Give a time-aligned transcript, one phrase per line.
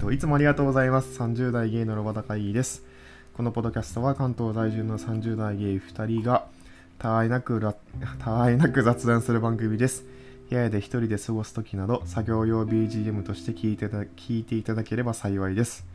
[0.00, 1.20] といつもありがとうございます。
[1.20, 2.82] 30代ゲイのロバタ会議です。
[3.34, 6.46] このポッドキャストは関東在住の30代ゲイ2人が
[6.98, 7.74] たわいなくら
[8.18, 10.06] たわいなく雑談する番組です。
[10.48, 15.86] 部屋で一人で過ごす時など作業用 BGM として聞いてた聞いていただければ幸いです。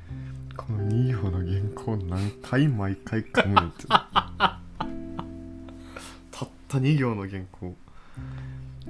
[0.56, 3.88] この2行の原稿何回毎回噛むのって。
[3.90, 4.06] た
[6.46, 7.76] った2行の原稿。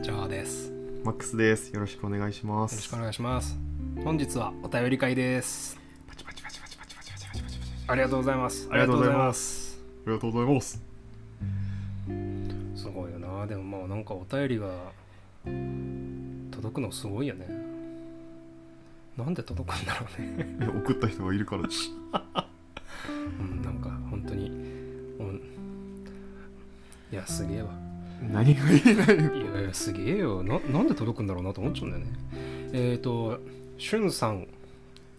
[0.02, 0.72] ジャーです。
[0.72, 0.76] よ
[1.06, 1.74] マックスです。
[1.74, 2.76] よろしくお願いします。
[2.76, 3.65] ろしくお願いします。
[4.04, 5.80] 本日はお便り会です。
[7.88, 8.68] ありがとうございます。
[8.72, 9.80] ありがとうございます。
[10.06, 10.84] ありがとうございます。
[12.76, 13.48] すごいよな。
[13.48, 14.70] でもまあなんかお便りが
[16.52, 17.48] 届くのすごいよね。
[19.18, 20.68] なんで届くんだろうね。
[20.84, 21.64] 送った人がいるから。
[23.40, 24.76] うんなんか本当に
[27.12, 27.70] いやすげえわ。
[28.22, 29.20] 何が言えないい
[29.54, 30.44] やいやすげえよ。
[30.44, 32.12] ななんで届くんだろうなと思っちゃうんだよね。
[32.74, 33.40] えっ、ー、と
[33.78, 34.48] しゅんさん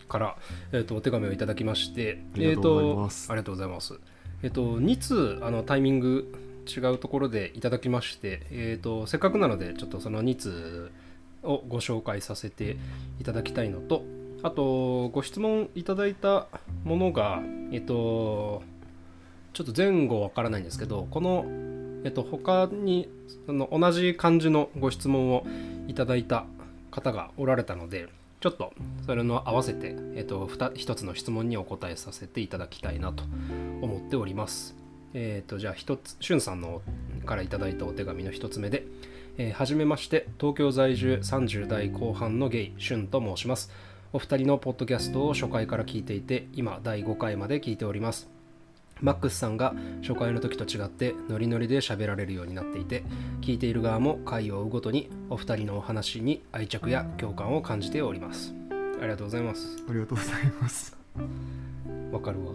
[0.09, 0.37] から、
[0.73, 4.01] えー、とお手紙をいただきまして、ありがとうございますえーとありがとうございます。
[4.43, 6.33] えっ、と、2通あのタイミング
[6.67, 10.91] 違うところでいただきまして、えー、とせっかくなので、ちょっとその2通
[11.43, 12.77] をご紹介させて
[13.21, 14.05] いただきたいのと、
[14.43, 16.49] あと、ご質問いただいた
[16.85, 17.41] ものが、
[17.73, 18.63] えっ、と、
[19.55, 21.47] ちょっと前後わからないんですけど、この、
[22.05, 23.09] えっと、他に
[23.47, 25.47] その同じ感じのご質問を
[25.89, 26.45] いただいた
[26.91, 28.09] 方がおられたので、
[28.41, 28.73] ちょっと
[29.07, 33.25] それの合わせて、えっと、ふた一つの質問にお答えさせていただきたいなと
[33.81, 34.77] 思っております。
[35.15, 36.83] えっと、じゃあ一つ、しゅんさんの
[37.25, 38.87] からいただいたお手紙の一つ目で、
[39.39, 43.71] えーはじめまして、東京在住30代後半のゲイ、しゅんと申します。
[44.13, 48.36] お二人のポッドキャストを初回から聞いていて、今第5回まで聞いております。
[49.01, 53.05] マックスさんが初回の時と違ってノリノリで喋られるようになっていて
[53.43, 58.55] 聞いている側も回を追うごとにお二人のお話に愛着や共感を感じております。
[58.99, 59.85] ありがとうございます。
[59.89, 60.97] ありがとうございます。
[62.11, 62.53] わかるわ。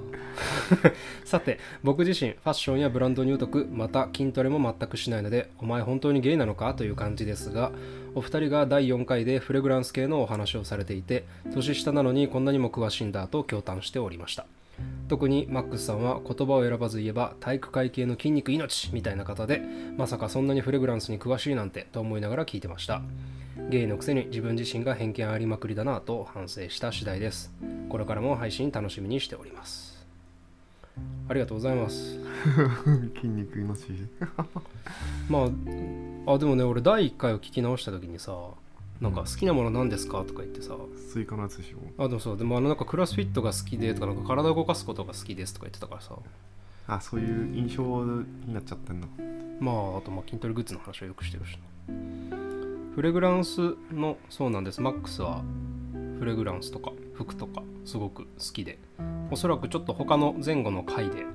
[1.26, 7.72] さて僕自身ファッションやブランドに疎くまた筋トレも全くしないのでお前本当にゲイなのかという感じですが
[8.16, 14.46] お二人が第4回でフレグランス系のお話をされていて年下なのにこんなにも詳しいんだと驚嘆しておりました
[15.12, 19.62] 特にマックスさんは言葉を選ばず言えば体育会系の筋肉命みたいな方で
[19.98, 23.02] まさかそんなにフレグランスに詳しいなんてと思いながら聞いてました。
[23.70, 27.52] ゲイのくせに自分自身が偏見ありまくりだなと反省した次第です。
[27.90, 30.08] これからも配信楽しみにしております。
[31.28, 32.18] ありがとうございます。
[33.20, 33.92] 筋肉いますし。
[35.28, 35.40] ま
[36.28, 38.32] ああでもね俺第1回を聞き直した時にさ
[39.02, 40.76] なんか好きなもの何ですかとか言ってさ
[41.12, 41.78] スイカのやつでしょ。
[42.04, 46.16] あでもそうでもあのなんかクロスフィットが好きでとかなんか体を動かすことが好きですとか言ってたからさ
[46.88, 49.08] あ、そういう印象になっちゃってんだ。
[49.60, 51.58] まああとまあ筋トレグッズの話はよくしてるし
[51.90, 52.38] な
[52.96, 55.42] フレグランスのそうなんですマックスは
[56.20, 58.78] フレグランスとか服とかすごく好きで
[59.32, 61.26] おそらくちょっと他の前後の回で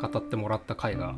[0.00, 1.14] 語ってもらった回が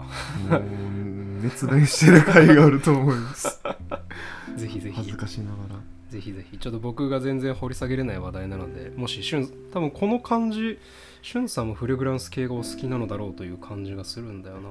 [1.43, 3.61] 熱弁してる回があると思います。
[4.57, 5.81] ぜひぜひ恥ずかしながら。
[6.11, 10.79] ぜひぜひちょっと僕が全然掘り下げれない話題なのでもししゅん多分この感じ
[11.23, 14.69] しゅんさんもフレグランス系がお好きなのだろうという感じがするんだよな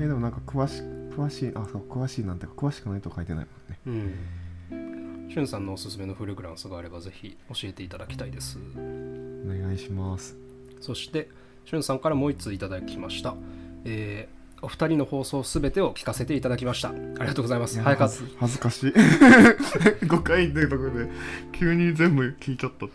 [0.00, 0.82] え、でもなんか詳し
[1.16, 3.50] 詳しい、あ、そう、詳しいなんてか詳しくないと書いてないも
[3.90, 4.14] んね。
[4.70, 4.76] う
[5.26, 10.36] んしゅんさんのおすすめのフレグランスがあればぜひ教えていただきたいですお願いします。
[10.80, 11.28] そして
[11.64, 13.34] しゅんさんからもう一通いただきました
[13.84, 18.90] えーお二人の放送すべてを聞かせていただきましたありがとうございます早かず恥ずかしい。
[18.90, 21.08] 5回ってとこで
[21.52, 22.94] 急に全部聞いちゃったって。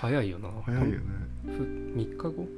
[0.00, 1.00] 早いよな早いよね。
[1.46, 2.48] ふ3日後？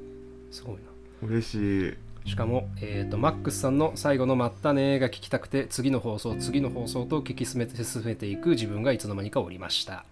[0.50, 0.80] すごいな
[1.28, 1.94] 嬉しい。
[2.26, 10.06] しかも、えー、とマックスさんの最後の「まったね」が聞きたくて次の放送次の放送と聞き進めて進めていく自分がいつの間にかおりました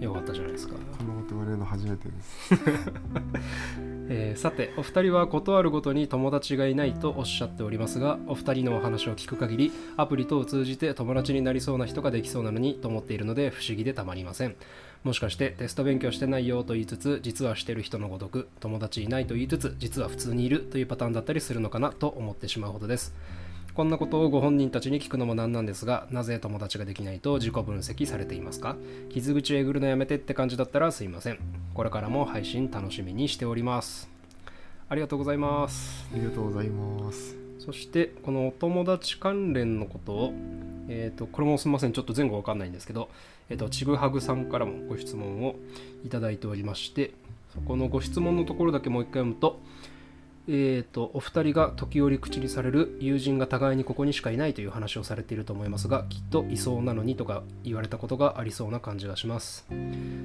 [0.00, 2.54] よかったじゃないですか、こんなこと言われるの初めてです。
[4.08, 14.56] えーさてお二人は断るごとに友達がいないとおっしゃっておりますがお二人のお話を聞く限りアプリ等を通じて友達になりそうな人ができそうなのにと思っているので不思議でたまりません
[15.04, 23.14] もしかしてテスト勉強してないよと言いつつ実はしてる人のごとく友達いないと言いつつ実は普通にいるというパターンだったりするのかなと思ってしまうほどです
[23.74, 28.76] こんなことをご本人たちに聞くのもなんなんですがなぜ友達ができないと自己分析されていますか？
[29.08, 31.38] 傷口えぐるのやめてって感じだったらすいません。
[31.72, 34.10] これからも配信楽しみにしております。
[34.90, 36.06] ありがとうございます。
[36.12, 37.34] ありがとうございます。
[37.60, 40.34] そしてこのお友達関連のことを
[40.88, 41.92] えっ、とこれもすみません。
[41.92, 43.08] ちょっと前後わかんないんですけど
[43.48, 45.56] えっ、とちぐはぐさんからもご質問を
[46.04, 47.14] いただいておりまして
[47.54, 49.60] そこのご質問のところだけもう一回読むと
[50.48, 59.64] えー、とお二人が時折口にされる友人が互いにここにしかいないという話をされていると思いますがきっといそうなのにとか言われたことがありそうな感じがします。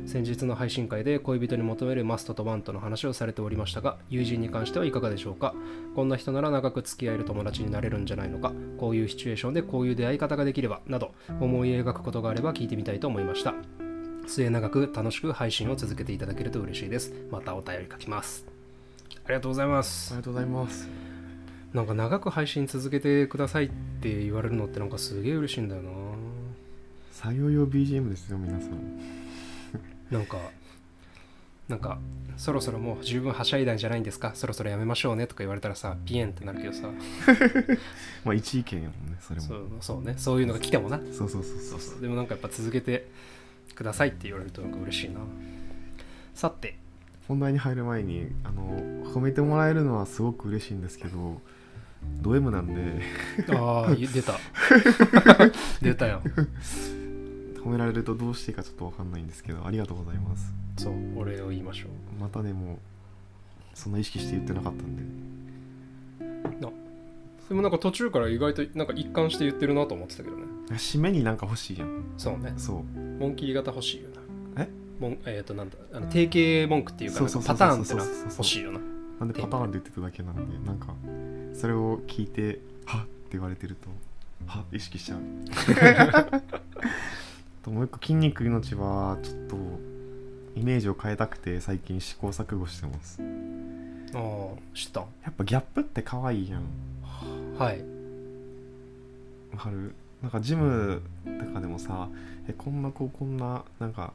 [0.07, 5.53] 先日の配信会で恋人に求めるマストとワントの話をされておりましたが友人に関してはいかがでしょうか？
[5.95, 8.53] こんな人なら長く付き合える友達になれるんじゃないのか？
[8.79, 13.53] こういうシチュエーションでこういう出会い方ができればなど思い描くことがあれば聞いてみたいと思いました。
[14.25, 17.13] 末永く楽しく配信を続けていただけると嬉しいです。
[17.31, 18.56] またお便り書きます。
[19.27, 20.13] りがとうございます。
[20.13, 20.87] ありがとうございます。
[21.73, 23.69] なんか長く配信続けてくださいっ
[24.01, 25.89] て言われるのってなんかすげえ嬉しいんだよな。
[27.11, 28.99] 作業用 BGM ですよ皆さん。
[30.11, 30.37] なんか
[31.67, 31.99] なんか
[32.37, 34.31] そろそろもう十分はしゃいだんじゃないんですか？
[34.35, 36.87] そろそろやめましょうねとか言われたらさピエンってなるけどさ。
[38.23, 39.45] まあ一意見やもんねそれも。
[39.47, 40.13] そうそうね。
[40.17, 40.99] そういうのが来てもな。
[41.11, 41.79] そうそうそうそそう。
[41.79, 42.01] うそう。
[42.01, 43.07] でもなんかやっぱ続けて
[43.75, 45.19] くださいって言われるとなんか嬉しいな。
[46.33, 46.77] さて
[47.27, 48.79] 本題に入る前にあの
[49.13, 51.41] 褒めてもらえるのはすごく嬉しいんですけど
[52.21, 53.01] ド M なんで。
[53.55, 54.33] ああ出た。
[55.81, 56.21] 出たよ。
[57.63, 60.53] 褒められるとどうしていいかちょっと分かんないんですけどありがとうございます。
[60.77, 62.21] そうお礼を言いましょう。
[62.21, 62.79] またでも
[63.73, 65.27] そんな意識して言ってなかったんで。
[67.49, 70.43] でもなんか途中から意外となんか一貫して言ってるなと思ってたけどね。
[70.71, 72.03] 締めになんか欲しいやん。
[72.17, 72.53] そうね。
[72.57, 72.99] そう。
[72.99, 74.09] モンキー型欲しいよ
[74.55, 74.63] な。
[74.63, 74.69] え？
[74.99, 76.27] モンえっ、となんだあの定
[76.63, 78.79] 型文句っていうかパターンってのは欲しいよな。
[79.19, 80.93] なんでパターンで言ってただけなんでなんか
[81.53, 83.89] それを聞いてはっって言われてると
[84.45, 85.19] はっ意識しちゃう。
[87.63, 89.55] ともう一個筋肉命はちょっと
[90.55, 93.19] イメージを変えたくて最近試行錯誤してます。
[94.13, 95.01] ああ知った。
[95.01, 96.63] やっぱギャップって可愛いやん。
[97.57, 97.81] はい。
[99.51, 99.93] わかる？
[100.21, 102.09] なんかジムとかでもさ
[102.47, 104.13] えこんな子こんななんか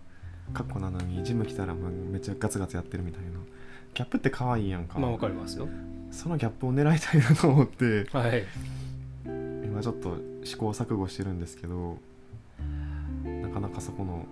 [0.52, 3.30] 格好なのにジム来たらもうめっちゃガツガツやってるみたいな。
[3.94, 5.68] ギャップって可愛いやんか、まあわかりますよ。
[6.10, 8.06] そのギャップを狙いたいなと思って。
[8.12, 8.44] はい。
[9.64, 11.98] 今ちょっと試行錯誤してるんですけど
[13.24, 14.26] なかなかそこの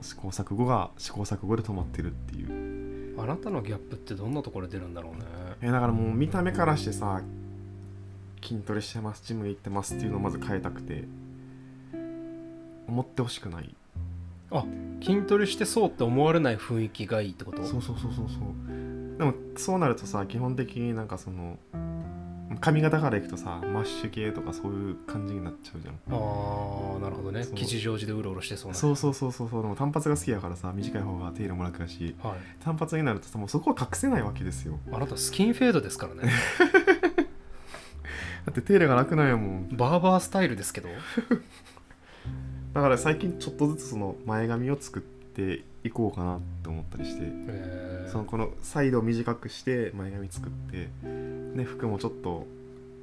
[0.00, 2.44] 試行錯誤が試行錯誤で止まってるってい
[3.14, 3.20] う。
[3.20, 5.24] あなたのギャップってどんなところで出るんだろうね。
[5.60, 7.20] えだからもう見た目からしてさ
[8.42, 11.04] 筋トレしてますジム行ってますっていうのをまず変えたくて
[12.86, 13.74] 思ってほしくない
[15.02, 17.62] 筋トレしてそうって思われない雰囲気がいいってこと？
[17.64, 19.18] そうそうそうそうそう。
[19.18, 21.58] でもそうなるとさ基本的になんかその
[22.60, 25.94] 髪型からいくとさマッシュ系とかそういう感じになっちゃうじゃん。
[25.94, 27.44] ああなるほどね。
[27.54, 28.76] 吉祥寺でうろうろしてそうな。
[28.76, 29.62] そうそうそうそうそう。
[29.62, 32.14] でも単発が好きやからさ短い方が手入れも楽だし。
[32.22, 32.64] はい。
[32.64, 34.78] 単発になるとさもうそこは隠せないわけですよ。
[34.92, 36.32] あなたスキンフェードですからね。
[38.46, 39.68] だって手入れが楽なんやもん。
[39.76, 40.88] バーバースタイルですけど
[42.72, 48.12] だから最近ちょっとずつその前髪を作っていこうかなって思ったりしてえー。
[48.12, 52.46] そのこのサイドを短くして前髪作ってね服もちょっと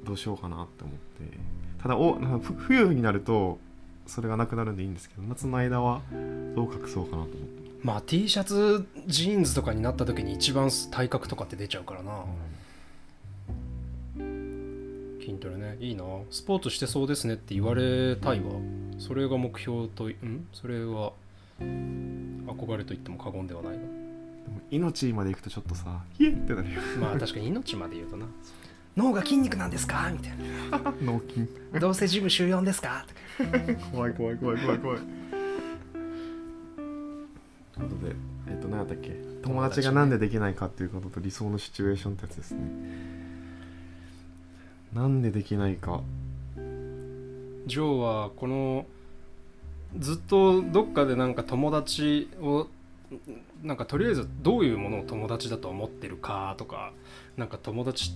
[0.04, 1.56] どうしようかなって思って。
[1.82, 3.58] ただおなんかふ冬になると
[4.06, 6.00] それがなくなるんでいいんですけど夏の間は
[6.54, 7.66] どう隠そうかなと思って。
[7.82, 12.24] まあ T シャツジーンズとかになった時に一番体格とかって出ちゃうからな
[15.36, 15.76] 筋トレね。
[15.80, 16.04] いいな。
[16.30, 18.46] スポーツしてそうですねって言われたいわ。
[18.98, 20.46] それが目標とん？
[20.52, 21.12] それは
[21.60, 23.80] 憧れと言っても過言ではないな
[24.70, 26.80] 命まで行くとちょっとさ「ヒエ!」ってなるよ。
[27.00, 28.26] まあ確かに命まで言うとな。
[28.96, 30.10] 脳が筋肉なんですか？
[30.10, 30.32] みたい
[31.04, 31.46] 脳筋。
[31.72, 33.04] などうせジム週4ですか？
[33.92, 34.98] 怖い怖い怖い怖い怖い。
[37.74, 38.14] ということで
[38.48, 39.10] えっ、と何やったっけ？
[39.42, 42.60] 友達がなんでできないかっていうことと理想のシチュエーションってやつですね
[44.96, 46.00] なんでできないか。
[47.66, 48.86] ジョーはこの
[49.98, 52.66] ずっとどっかでなんか友達を
[53.62, 56.92] なんかとりあえずどういうものを友達だと思ってるかとか
[57.36, 58.12] なんか友達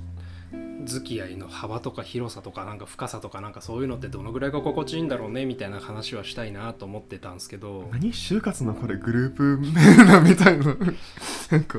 [0.84, 7.88] 付き合いの幅とか広さとかなんか深さとかなんかそういうのってどのぐらいが心地いいんだろうねみたいな話はしたいなと思ってたんですけど。
[7.92, 10.64] 何就活のこれグループメールなみたいな。
[11.52, 11.78] なんか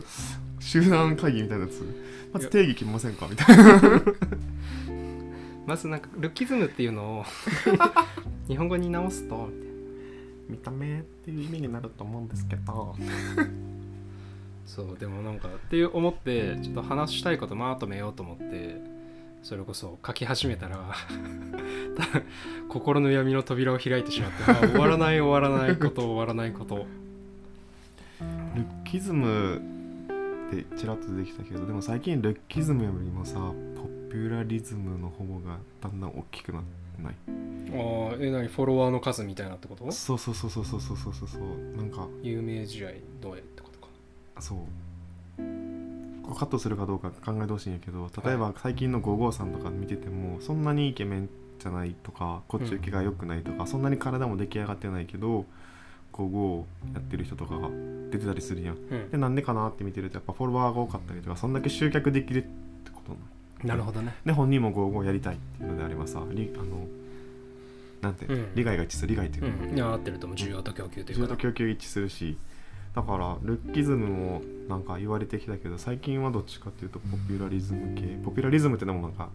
[0.59, 1.81] 集団会議みたいなやつ。
[2.33, 3.27] まず定義決めませんか？
[3.27, 3.63] みたいな
[5.71, 7.25] まずなんかルッキズムっていうのを
[8.49, 9.47] 日本語に直すと
[10.49, 12.93] 見た目っていう意味になると思うんですけど。
[14.65, 18.81] そうでもなんかっていう思ってちょっと話したいことまとめようと思って
[19.43, 20.93] それこそ書き始めたら
[22.69, 26.85] 心の闇の扉を開いてしまって、あ終わらない終わらないこと終わらないこと。
[28.19, 29.61] ルッキズム
[30.51, 33.39] ってちらっと出てきたけどでも最近ルッキズムよりもさ
[33.70, 33.70] ポ
[34.11, 36.63] ピュラリズムの方がだんだん大きくなっ
[36.97, 37.15] てない。
[37.73, 38.47] ああえ何？
[38.49, 39.89] フォロワーの数みたいなってこと？
[39.91, 41.13] そうそうそうそうそうそうそう。
[41.29, 42.89] そうなんか有名試合
[43.21, 43.87] どうやってことか。
[44.41, 44.59] そう。
[46.35, 55.45] カットするかどうか考えてほしいんやけど例えば最近の55さんとか見ててもそんなにイケメンじゃないとかこっち受けが良くないとか、そんなに体も出来上がってないけど
[56.13, 56.57] 55
[56.93, 57.69] やってる人とかが
[58.11, 58.75] 出てたりするやん。
[58.75, 59.09] うん。
[59.09, 63.17] でなんでかなって見てるとやっぱフォロワーが多かったりとかそんだけ集客できるってことな
[63.63, 64.15] なるほどね。
[64.25, 66.87] で本人も55やりたいっていうのであればさりあの
[68.01, 68.55] なんて、うん。
[68.55, 69.75] 利害が一致する利害っていうか、うん。
[69.75, 70.37] いや合ってると思う。
[70.37, 72.37] 需要と供給とい需要うかと供給一致するし
[72.95, 78.01] だからルッキズムもなんか言われてきたけど最近はどっちかっていうとポピュラリズム系。
[78.23, 79.29] ポピュラリズムってのもなんか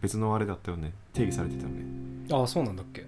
[0.00, 0.92] 別のあれだったよね。
[1.12, 1.84] 定義されてたよね。
[2.32, 3.06] ああそうなんだっけ。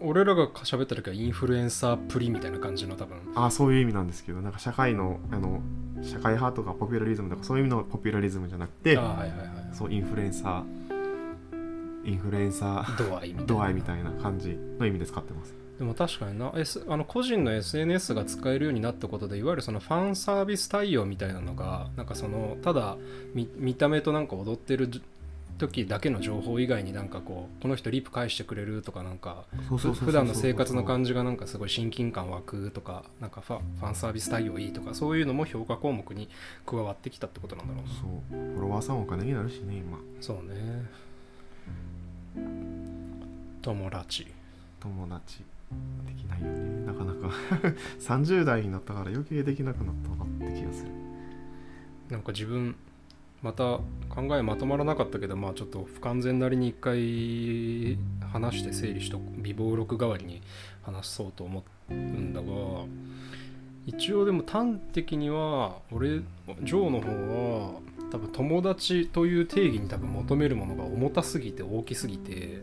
[0.00, 3.16] 俺らが喋った時はインフルエンサープリみたいな感じの多分。
[3.34, 5.62] ああそういう意味なんですけどなんか社会のあの
[6.02, 10.80] 社会派とかポピュラリズムとかそういう意味のポピュラリズムじゃなくてはいはいはいそうインフルエンサー
[12.04, 13.46] インフルエンサー度合いみたいな。
[13.46, 15.54] 度合いみたいな感じの意味で使ってます。
[15.78, 22.98] でも確かにな、S、あの個人の SNS が使えるようになったことでいわゆるそのファンサービス対応みたいなのがなんかそのただ
[23.34, 25.00] 見見た目となんか踊ってるじ
[25.60, 36.28] 時だけの情報以外になんかこうこの人リップ返してくれるとかなんか普段の生活の感じがなんかすごい親近感湧くとかなんかファファンサービス対応いいとかそういうのも評価項目に
[36.66, 37.90] 加わってきたってことなんだろうな。
[37.90, 38.54] そう。
[38.54, 39.98] フォロワーさんもお金になるしね今。
[40.20, 40.86] そうね。
[43.62, 44.26] 友達。
[44.80, 45.44] 友達。
[46.06, 46.86] できないよね。
[46.86, 47.30] なかなか。
[48.00, 50.90] 30代になったから余計できなくなったなって気がする。
[52.08, 52.74] なんか自分
[53.42, 53.78] また
[54.08, 57.96] 考えまとまらなかったけどまあちょっと不完全なりに一回
[58.32, 60.42] 話して整理しとく微暴録代わりに
[60.82, 62.46] 話そうと思うんだが
[63.86, 67.80] 一応でも端的には俺ジョーの方は
[68.10, 72.62] 多分友達という定義に多分求めるものが重たすぎて大きすぎて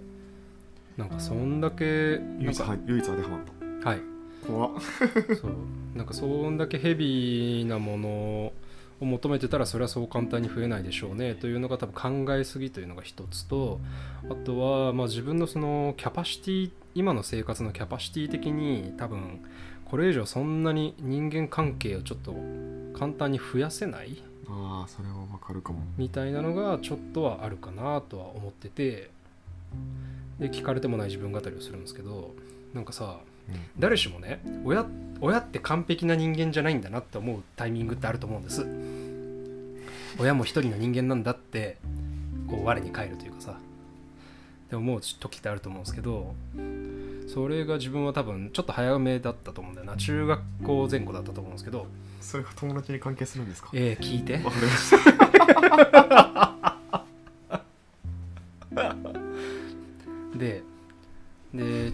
[0.96, 3.40] なんかそんだけ唯一唯一当てはまっ
[3.84, 4.00] はい。
[4.42, 4.72] た怖っ。
[5.40, 5.52] そう。
[5.96, 8.54] なんかそんだけヘビーなもの
[9.00, 13.80] を求めてたらそれはそう簡単に増えないでしょうねというのが多分考えすぎというのが一つと
[14.30, 19.42] あとはまあ自分のそのキャパシティ今の生活のキャパシティ的に多分
[19.86, 22.34] これ以上そんなに人間関係をちょっと
[22.98, 25.82] 簡単に増やせないああそれはわかるかも。
[25.98, 29.12] みたいなのがちょっとはあるかなとは思ってて
[30.40, 32.34] で聞かれてもない自分語りをするんですけど
[32.74, 33.37] なんかさうん
[33.80, 34.86] 誰しもね親
[35.20, 38.66] 親って完璧な人間じゃないんだなって思うタイミングってあると思うんです。
[40.20, 41.78] 親も一人の人間なんだって
[42.48, 43.52] こう我に返るというかさ。
[43.52, 46.36] って思う時ってあると思うんですけど
[47.34, 49.96] それが自分は多分ちょっと早めだったと思うんだよな。
[49.96, 51.88] 中学校前後だったと思うんですけど。
[52.20, 53.70] それが友達に関係するんですか？
[53.74, 54.34] えー、聞いて。
[54.44, 56.27] わかりました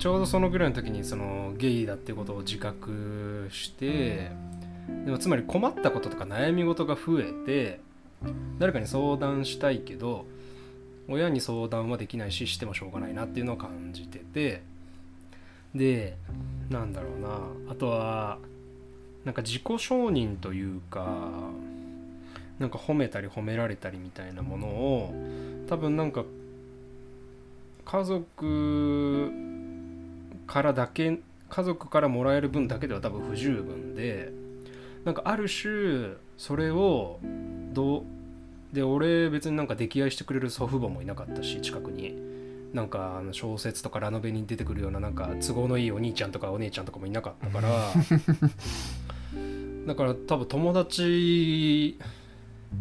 [0.04, 4.32] ちょうどそのぐらいの時にそのゲイだってことを自覚して
[5.06, 7.80] でもつまり困ったこととか悩み事が増えて
[8.60, 10.26] 誰かに相談したいけど
[11.08, 14.62] 親に相談はできないししてもしょうがないなっていうのを感じてて
[15.74, 16.18] で
[16.70, 17.40] なんだろうな。
[17.72, 18.40] あとは
[19.24, 21.24] なんか自己承認というか
[22.60, 25.14] なんか褒めたり褒められたりみたいなものを
[25.70, 26.26] 多分なんか
[27.86, 29.54] 家族
[30.54, 31.18] からだけ
[31.50, 34.32] 家族からもらえる分だけでは多分不十分で
[35.04, 37.20] なんかある種それを
[37.74, 38.04] どう
[38.72, 42.22] で俺別になんか溺愛してくれる祖父母もいなかったし近くに。
[42.74, 47.70] なんかあの小説とかラノベに出てくるようななんか都合のいいお兄ちゃんとかお姉ちゃんとかもいなかったから。
[49.86, 52.00] だから多分友達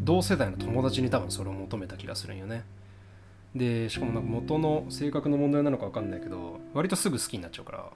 [0.02, 2.64] 同世代の友達に多分それを求めた気がするんよね。
[3.54, 7.90] でしかもなんか元の性格の問題なのか分かんないけど割とすぐ好きになっちゃうから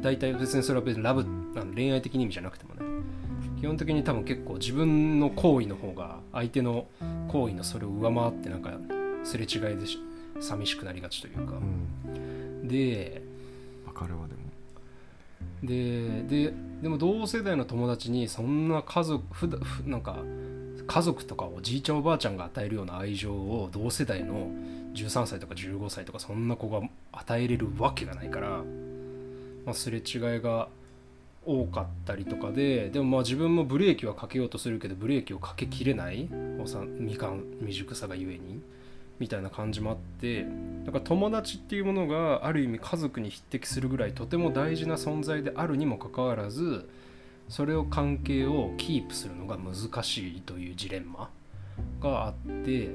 [0.00, 1.20] 大体別にそれは別にラブ
[1.56, 2.82] あの恋愛的に意味じゃなくてもね。
[3.60, 6.86] 基本的に多分結構自分の行為の方が相手の
[7.28, 8.72] 行為のそれを上回ってなんか
[9.22, 9.98] すれ違いでし
[10.38, 11.54] 寂しくなりがちというか。
[11.54, 12.68] うん。
[12.68, 13.22] で
[13.86, 14.40] わかるわでも。
[15.62, 20.18] でででも同世代の友達にそんな家族ふだふなんか
[20.86, 24.50] 家族とかおじいちゃんおばあちゃんが与えるような愛情を同世代の
[24.94, 30.02] 13歳とか15歳とかそんな子が与えれるわけがないから、まあ、すれ違い
[30.40, 30.68] が
[31.46, 38.62] 多かったりとかででもまあ自分もブレーキはかけようとするけどブレーキをかけきれないおさみかん未熟さがゆえに
[39.18, 40.46] みたいな感じもあって
[40.84, 46.88] だから友達っていうものがある意味家族に匹敵するぐらいとても大事な存在であるにもかかわらず
[47.48, 51.30] それを関係をキープするのが難しいというジレンマ
[52.00, 52.34] があっ
[52.64, 52.90] て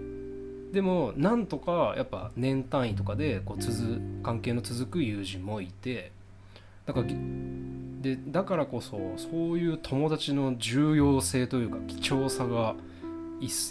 [0.71, 6.11] でもなんとかやっぱ年単位とかでこう続関係の続く友人もいて
[6.85, 7.07] だから
[8.01, 12.75] でだからこそそういう友達の重要性というか貴重さが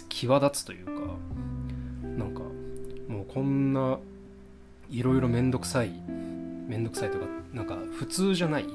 [0.09, 0.91] 際立つというか
[2.17, 2.41] なんか
[3.07, 3.99] もうこんな
[4.89, 5.91] いろいろめんどくさい
[6.67, 8.65] めんどくさいとかなんか普通じゃない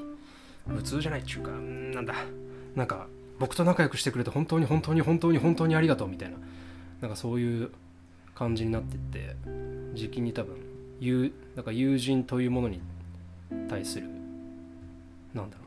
[0.66, 2.14] 普通じゃないっていうかんなんだ。
[2.75, 3.06] なんか
[3.38, 6.37] 僕と仲良くしてくれて本当に本当に本当に本当にありがとうみたいな。
[7.00, 7.71] なんかそういう
[8.35, 9.37] 感じになってって
[9.94, 10.56] 時期に多分
[11.00, 12.80] 友なんか友人というものに
[13.68, 14.09] 対する
[15.35, 15.64] なんだろ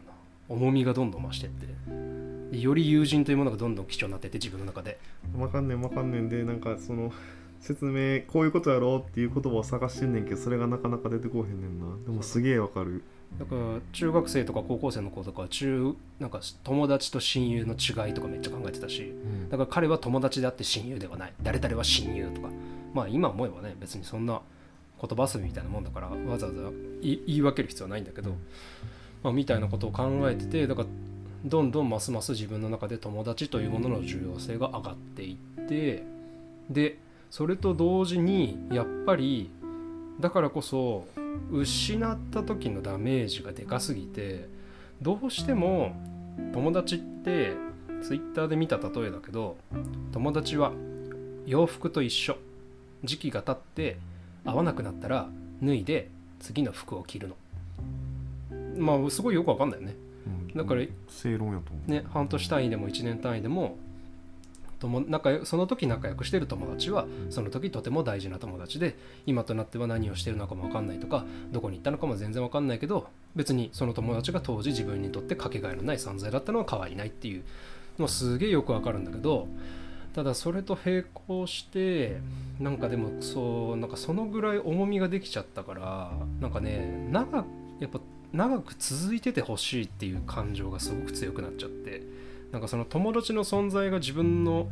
[0.50, 4.98] うな重みがどんどん増してってより友人というものがどんどん貴重になってって自分の中で。
[5.38, 7.12] わかんねんわかんねんでなんかその
[7.60, 11.86] 説明こういうことやろうっていう言葉を探してんねんけどそれがなかなか出てこへんねんな。
[12.06, 13.04] でもすげえわかる。
[13.40, 19.14] だから中学生とか高校生の子とかは中なんか友達と親友の違いとかめっちゃ考えてたし
[19.50, 21.34] だから彼は友達であって親友ではない。
[21.44, 22.50] 誰々は親友とか。
[22.94, 24.42] まあ今思えばね別にそんな
[25.00, 28.32] 言葉遊びみたいなもんだからわざわざ言い分ける必要はないんだけど、
[29.24, 30.88] まあ、みたいなことを考えててだから
[31.46, 36.04] どんどんますます自分の中で友達というものの重要性が上がっていって
[36.70, 36.98] で
[37.30, 39.52] それと同時にやっぱり
[40.20, 41.06] だからこそ
[41.52, 44.48] 失った時のダメージがでかすぎて
[45.02, 45.96] どうしても
[46.54, 47.54] 友達って
[48.02, 49.58] ツイッターで見た例えだけど
[50.12, 50.72] 友達は
[51.46, 52.38] 洋服と一緒
[53.04, 53.98] 時期が経って
[54.46, 55.30] 合わなくなったら
[55.62, 57.36] 脱いで次の服を着るの。
[58.78, 59.96] まあすごいよくわかんないよね。
[60.56, 63.78] だから正論やとね半年単位でも1年単位でも
[64.80, 77.44] とも仲良その時仲良くしてる友達はその時とても大事な友達で今となっては何をしてるのかも分かんないとかどこに行ったのかも全然分かんないけど別にその友達が当時自分にとってかけがえのない存在だったのは変わりないっていう
[77.98, 79.48] のはすげえよく分かるんだけど
[80.14, 82.18] ただそれと並行して
[82.60, 87.46] なんかでもそうなんかそのぐらい重みができちゃったからなんかね長
[87.80, 88.00] やっぱ
[88.34, 92.02] 長く続いててほしいっていう感情がすごく強くなっちゃって
[92.52, 94.70] なんかその友達の存在が自分の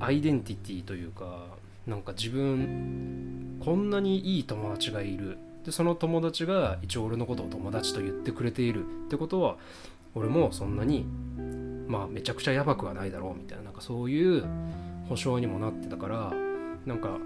[0.00, 1.46] アイデンティティというか
[1.86, 5.38] なんか自分こんなにいい友達がいる。
[5.64, 8.84] でその友達が一応俺のことを友達と言ってくれている。
[9.06, 9.56] ってことは
[10.14, 11.04] 俺もそんなに
[11.86, 13.64] まあめちゃくちゃやばくはないだろうみたいな。
[13.64, 14.44] なんかそういう
[15.08, 16.32] 保証にもなってたから
[16.86, 17.18] なんか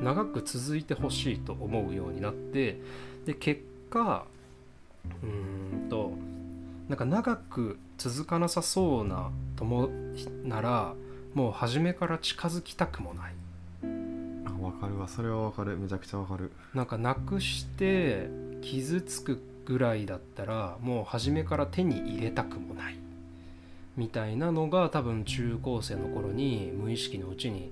[0.00, 2.80] 長く続いてほしいと思うようになって
[3.26, 4.24] で結果
[5.22, 6.12] うーんと
[6.88, 9.88] なんか長く続かなさそうな友
[10.42, 10.94] なら
[11.34, 13.34] もう初めから近づきたくもない。
[14.44, 15.06] あわかるわ。
[15.06, 15.76] それはわかる。
[15.76, 16.50] めちゃくちゃわかる。
[16.74, 18.28] なんかなくして
[18.60, 22.96] 傷つくぐらいだったらもう初めから手に入れたくもない。
[23.96, 27.70] みたいなのが多分中高生の頃に無意識のうちに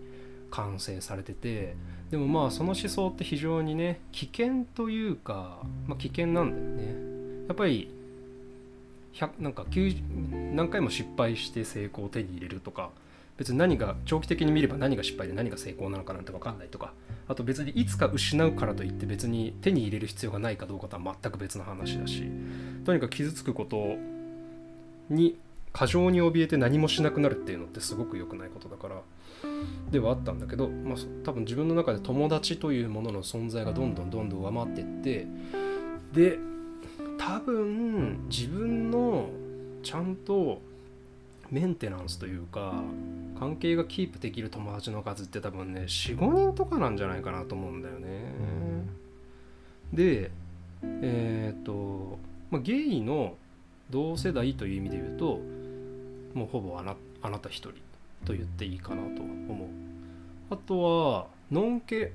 [0.53, 1.75] 完成されてて
[2.11, 7.47] でもまあその思想って非常にね危険というか、まあ、危険なんだよね。
[7.49, 8.00] やっぱり100
[9.38, 9.66] なんか
[10.53, 12.90] 何回も失敗して成功を手に入れるとか
[13.37, 16.92] 別に何が長期的に見れば何が失敗で何が成功なのかなんて分かんないとか
[17.27, 22.25] あと別にいつか失うからといって別に手に入れる必要がないかどうかとは全く別の話だし
[22.85, 23.96] とにかく傷つくこと
[25.09, 25.38] に
[25.73, 28.96] 過剰に怯えて何もしなくなるっていうのってすごく良くないことだから
[29.90, 35.27] ではあったんだけど、まあ、多分自分の中で友達というものの存在がどんどんどんどん上回っていって
[36.12, 36.38] で
[37.21, 39.29] 多分自分の
[39.83, 40.63] ちゃんと
[41.51, 42.73] メンテナンスというか
[43.39, 48.33] 関係がキープできる友達の数って多分ね45人とかなんじゃないかなと思うんだよね。
[49.93, 50.31] で
[50.83, 52.19] えっ、と、
[52.51, 53.35] まあ、ゲイの
[53.91, 55.41] 同世代という意味で言うと
[56.33, 57.73] もうほぼあなあなた一人
[58.25, 59.69] と言っていいかなと思う。
[60.49, 62.15] あとはノンケ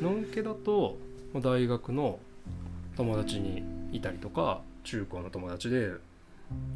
[0.00, 0.96] ノンケだと
[1.34, 2.18] まあ大学の
[2.96, 5.92] 友達にいたりとか中高の友達で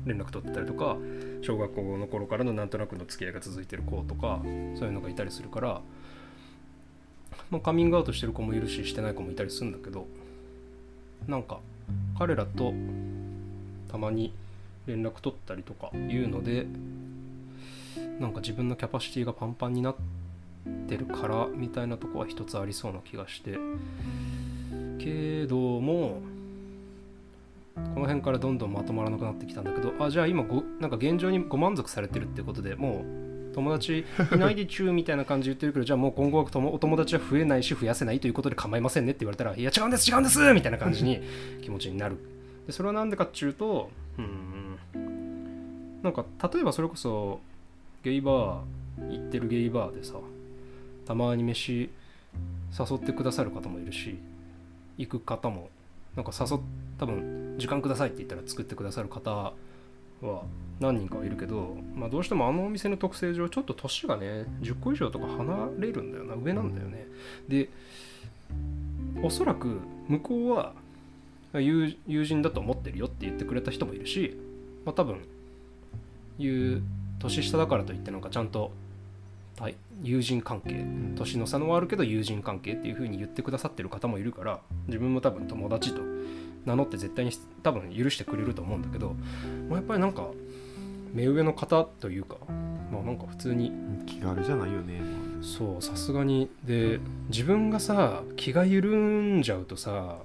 [0.05, 0.97] 連絡取ってたりとか
[1.43, 5.81] 小学校の頃からのなんとなくの付き合いが続いてる子とかそういうのがいたりするから、
[7.51, 10.07] まあ、カミングアウトしてる子もいるししてない子もいたりするんだけど
[11.29, 11.61] なんか
[12.19, 12.75] 彼らと
[13.91, 14.33] たまに
[14.87, 16.67] 連絡取ったりとかいうので
[18.19, 19.97] なんか自分のキャパシティがパンパンになっ
[20.89, 23.57] てるからみたいなとこは一つありそうな気がして
[25.03, 26.21] けども
[27.95, 33.05] この辺からどんどんまとまらなくなってきたんだけどあじゃあ今ごなんか現状にご満足されてるってことでも
[33.51, 41.21] う友達いないでちゅうみたいな感じ言ってるけど じゃあもう今後は友お友達は増えないし増やせないということで構いませんねって言われたらいや違うんです違うんですみたいな感じに
[41.63, 42.17] 気持ちになる。
[42.67, 44.77] でそれはなんでかっちゅうとうん
[46.03, 47.41] なんか例えばそれこそ
[48.03, 50.15] ゲイバー行ってるゲイバーでさ
[51.07, 51.91] たまに飯
[52.79, 54.17] 誘ってくださる方もいるし
[55.01, 55.71] 行く方も
[56.15, 56.61] なんか誘っ
[56.99, 60.43] 多分時間くださいって言ったら作ってくださる方は
[60.81, 67.07] 何人かはいるけど、まあ、どうしてもあのお店の特性上ちょっと年がね10個以上とか離れるんだよな上なんだよね。
[67.49, 67.71] で
[69.23, 70.75] おそらく向こうは
[71.55, 74.37] 友人だと思ってるよって言ってくれた人もいるし、
[74.85, 75.21] まあ、多分
[76.39, 76.83] 言う
[77.19, 78.73] 年下だからといってなんかちゃんと
[79.61, 79.77] はい。
[80.03, 80.87] 友人関係。
[81.17, 86.01] 年の差のはあるけど友人関係っていう風に言ってくださってる方もいるから自分も多分友達と
[86.65, 89.15] 名乗って絶対に多分許してくれると思うんだけど、
[89.69, 90.29] まあ、やっぱりなんか
[91.13, 92.37] 目上の方というか
[92.91, 93.71] まあなんか普通に
[94.07, 95.03] 気軽じゃないよね。
[95.43, 96.49] そうさすがに。
[96.65, 100.21] で自分がさ気が緩んじゃうとさ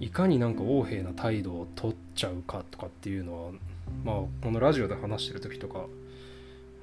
[0.00, 3.52] いかになんか横柄な態度を取っちゃうかとかっていうのは
[4.04, 5.84] まあこのラジオで話してる時とか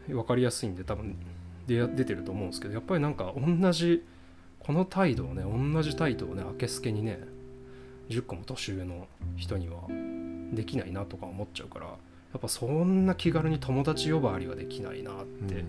[0.07, 1.17] 分かりやすいんで多分
[1.67, 4.03] 出出てると思うんですけどやっぱりなんか同じ
[4.59, 7.19] この態度をね同じ態度をね明けすけにね
[8.09, 9.81] 10個も年上の人には
[10.53, 11.93] できないなとか思っちゃうからや
[12.37, 15.63] っぱそんな気軽に友達呼ばわりはできないなって、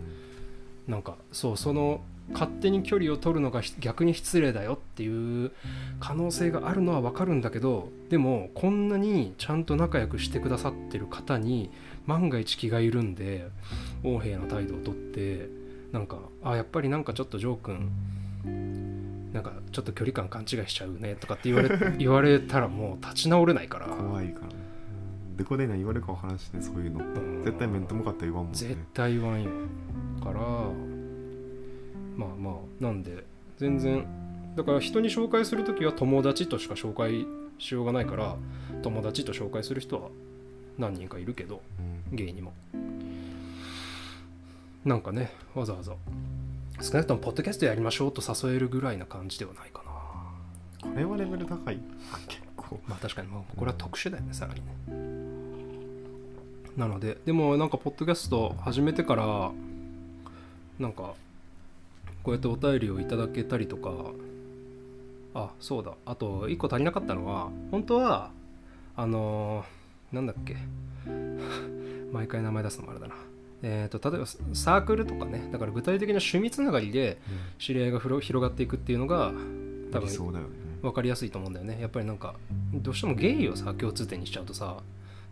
[0.89, 2.01] なんかそうその
[2.33, 5.53] 勝手に距離を取るのがひ逆に失礼だよっていう
[6.01, 11.71] 可能性があるのは分かるんだけどでもこんなにちゃんと仲良くしてくださってる方に
[12.07, 13.47] 万が一気が緩んで
[14.03, 15.49] 横柄な態度をとって
[15.97, 17.91] なんかあやっぱりなんかちょっとジョー君
[19.33, 23.87] なんかちょっと距離感勘違いしちゃうねとかって言われ 言われたらもう立ち直れないから。
[23.87, 24.55] 怖いからね。
[25.39, 27.03] どこでね言われるかわからんしねそういうの。
[27.03, 27.43] うん。
[27.45, 28.59] 絶対面と向かって言わんもんね。
[28.59, 29.51] 絶対言わんよ。
[30.23, 30.39] から
[32.19, 33.25] まあまあなんで
[33.57, 34.07] 全然
[34.55, 37.27] だから人に紹介する時は友達としか紹介
[37.59, 38.37] しようがないから
[38.83, 40.11] 友達と紹介する人は
[40.77, 41.63] 何人かいるけど
[42.11, 42.17] うん。
[42.17, 42.53] 芸にも
[44.87, 45.93] なんかねわざわざ。
[46.81, 50.89] 少なくともポッドキャストやりましょうと誘えるぐらいな感じではないかな。
[50.89, 51.81] これはレベル高い。
[52.29, 53.27] 結構まあ確かに。
[53.29, 54.67] もうこれは特殊だよねさらにね。
[56.77, 59.51] なのででもなんかポッドキャスト始めてから
[60.79, 61.15] なんか
[62.23, 63.91] こうやってお便りをいただけたりとか。
[65.35, 65.95] あそうだ。
[66.07, 68.31] あと1個足りなかったのは本当は
[68.95, 70.57] あのーなんだっけ。
[72.13, 73.17] 毎回名前出すのもあれだな
[73.69, 77.19] えー、と例えばサークルとかねだから具体的な趣味つながりで
[77.59, 79.33] 知り合いが広がっていくっていうのが
[79.91, 80.09] 多分
[80.83, 81.79] 分かりやすいと思うんだよね。
[81.81, 82.37] やっぱりなんか
[82.75, 84.77] どうしてもゲイをさ共通点にしちゃうとさ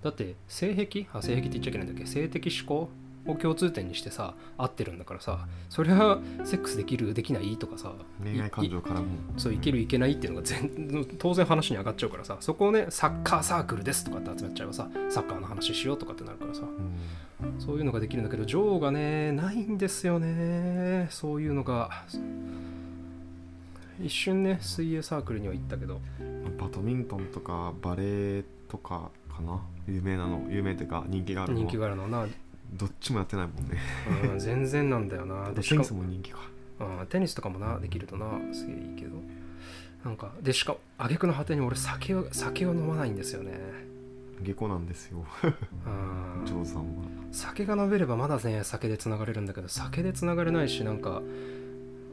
[0.03, 1.07] だって性癖？
[1.12, 2.07] あ性癖って言っちゃいけないんだっけ？
[2.07, 2.88] 性的思考？
[3.27, 9.07] を共通点にしてさ合ってるんだからさそれはセックスできるできないとかさ恋愛感情からも。
[9.37, 17.61] そういけるいけないっていうのが全当然話に上がっちゃうからさそこをねサッカーサークルですとかって集まっちゃえばさサッカーの話しようとかってなるからさうん。
[17.61, 21.09] そういうのができるんだけどジョーがねないんですよね。
[21.11, 22.05] そういうのが。
[24.03, 26.01] 一瞬ね水泳サークルには行ったけど。
[26.59, 29.61] バドミントンとかバレーとかかな？
[29.87, 32.27] 有名なの有名っていうか人気があるの人気があるのな、
[32.75, 33.79] どっちもやってないもんね。
[34.33, 35.51] うん、全然なんだよな。
[35.53, 36.39] でテニスも人気か。
[36.81, 39.17] うんテニスとかもなできるとなすげえいいけど。
[40.05, 43.53] なんかでしかも挙句の果てに俺酒を酒を飲まないんですよね。
[44.43, 45.25] 下戸なんですよ。
[45.43, 46.45] うん。
[46.45, 47.05] ジョーさんは。
[47.33, 51.23] 酒が飲めればまだね酒でつながれるんだけど酒でつながれないしなんか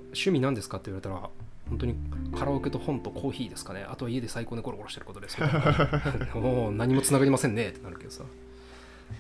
[0.06, 1.30] 趣味なんですかって言われたら
[1.70, 1.96] 本当に
[2.38, 3.86] カラオケと本とコーヒーですかね。
[3.90, 5.64] あとは家で最高でゴロゴロしてることですみたい
[6.34, 8.24] なもう何もつながりませんねってなるけどさ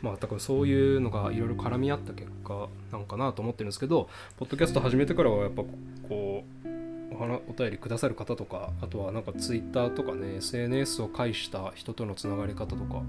[0.01, 5.63] まあだからそういうのがいろいろ絡み合った結果なんかなと思ってるんですけどポッドキャスト始めてからはやっぱ
[6.07, 13.01] こうお話お便りくださる方とかあとはなんかツイッターとかね SNS を介した人とのつながり方とか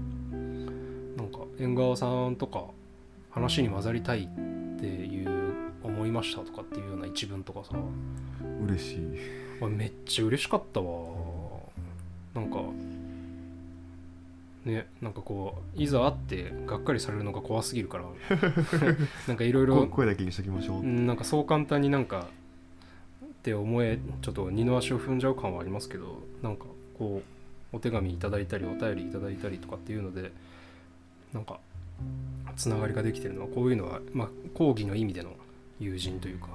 [1.17, 2.65] なんか縁側さんとか
[3.31, 7.75] 話に混ざりたいっていう思いましたとかっていうような一文とかさ。
[8.65, 8.99] 嬉しい。
[9.61, 10.87] 俺めっちゃ嬉しかったわ。
[12.33, 12.57] なんか
[14.65, 18.05] ねなんかこういざ会ってがっかりされるのが怖すぎるから。
[19.27, 22.27] なんかいろいころ声だけにしときましょう、うんなんかそう簡単になんか
[23.25, 26.65] って思えちょっと二の足を踏んじゃう感はありますけどなんか
[26.97, 27.21] こ
[27.73, 30.31] うお手紙いただいたりお便りいただいたりとかっていうので
[31.33, 31.59] なんか
[32.55, 35.31] つながりができてるのはこういうのはまあ講義の意味での
[35.79, 36.47] 友人というか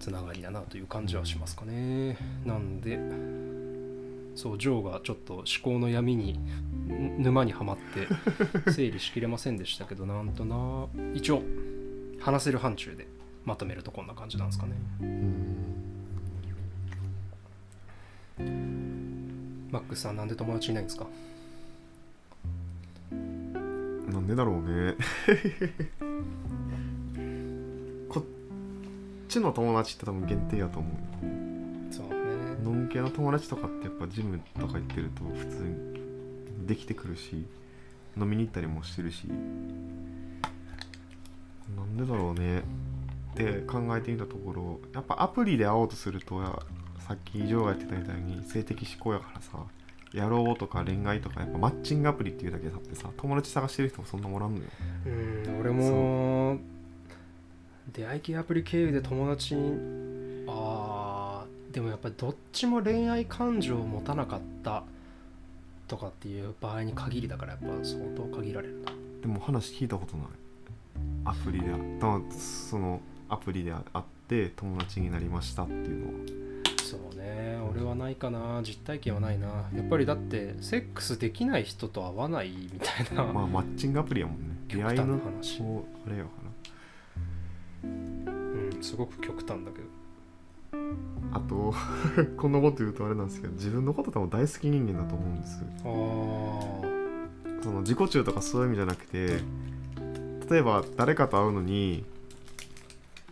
[0.00, 2.16] つながりだなという感じはしますかね。
[2.44, 2.98] なんで
[4.36, 8.06] そうジョーがちょっと思考の闇にん沼にはまって
[8.70, 11.42] 整理しきれませんでしたけどなんとな一応
[12.20, 13.08] 話せる範疇で
[13.44, 14.72] まとめるとこんな感じなんですかね。
[18.38, 19.68] うん。
[19.70, 21.06] マックスさんなんで友達いないんですか？
[23.10, 24.94] なんでだろうね。
[28.08, 28.24] こっ
[29.28, 30.92] ちの友達って多分限定やと思う
[32.66, 37.46] ノン系の友達とかってやっぱジムとか行ってると普通にできてくるし
[38.18, 39.28] 飲みに行ったりもしてるし。
[41.76, 42.60] なんでだろうね。
[42.60, 42.62] っ
[43.36, 46.58] て考えてみたところやっぱアプリで会おうとするとや
[47.06, 49.58] さっき以上が言ってたみたいに性的思考やからさ
[50.14, 54.64] やろうとか恋愛とかやっぱマッチングアプリっていうだけであってさ友達探してる人もそんなもらんのよ。
[55.04, 56.58] うん俺も
[57.92, 61.05] 出会い系アプリ経由で友達にあー
[61.76, 64.82] でもやっぱりどっちも恋愛感情を持たなかった
[65.86, 68.92] とかっていう場合に限りだからやっぱ相当限られるな。
[69.20, 70.26] でも話聞いたことない。
[71.26, 76.12] アプリであったそのアプリで会って友達になりましたっていうのは。
[76.82, 77.58] そうね。
[77.70, 78.62] 俺はないかな。
[78.62, 79.46] 実体験はないな。
[79.46, 84.56] やっぱりだってセックスできない人と会わないみたいな、まあマッチングアプリやもんね。
[84.68, 85.62] 出極端な会いの話
[86.06, 86.30] あれやか
[87.84, 89.95] うん、すごく極端だけど。
[89.95, 89.95] ら
[91.32, 91.74] あと
[92.36, 95.64] こんなこと言うとあれなんですけど自分のこと多分大好き人間だと思うんです
[97.62, 99.40] その自己中とかそういう意味じゃなくて
[100.48, 102.04] 例えば誰かと会うのに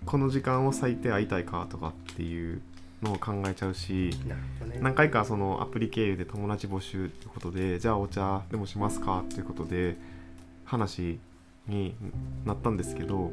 [0.07, 2.61] この時間を最低会いたいかとかっていう
[3.03, 4.37] のを考えちゃうしね。
[4.81, 9.97] 何回かそのアプリ経由で友達募集ってことでじゃあお茶でもしますかっていうことで
[10.65, 11.19] 話
[11.69, 11.95] に
[12.45, 13.31] なったんですけど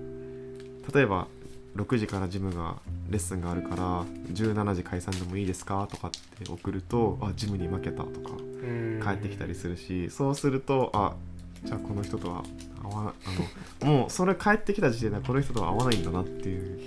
[0.93, 1.27] 例えば
[1.75, 2.77] 6時からジムが
[3.09, 4.03] レッスンがあるから
[4.33, 5.87] 17時解散でもいいですか？
[5.89, 9.01] とかって送るとあジムに負けたとかうん。
[9.03, 11.13] 帰ってきたりするしそうするとあ
[11.63, 12.43] じゃあこの人とは
[12.83, 13.13] 会わ
[13.81, 16.79] あの もうそれ帰ってきた時点でこの人とは会わないんだなっていう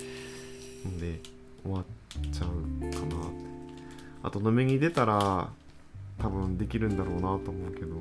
[0.84, 1.20] ので
[1.62, 1.84] 終わっ
[2.32, 3.16] ちゃうかな
[4.24, 5.48] あと飲みに出たら
[6.18, 7.96] 多分できるんだろうなと思うけど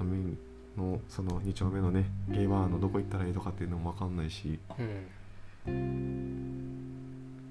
[0.00, 0.36] 飲み
[0.76, 4.58] のその2丁目のねゲイバーのどこ行ったらいいとかっていうのも分かんないし。
[4.78, 4.86] うん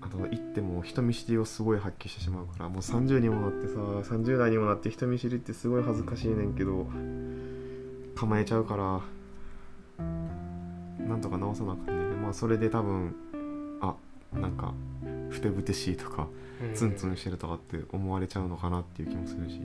[0.02, 3.74] あと行っても人見知りをすごい発揮してしまうからもう30にもなってさ
[4.16, 6.88] 30代にもなって人見知りってすごい恥ずかしいねんけど
[8.16, 9.02] 構えちゃうから
[11.08, 13.16] なんとか直さなあかんねんけどまあそれで多分
[13.82, 13.96] あ
[14.34, 14.74] なんか
[15.30, 16.28] ふてぶてしいとか
[16.62, 16.74] うん。
[16.74, 19.62] ツンツンしてるとかって思われちゃうのかなっていう気もするし。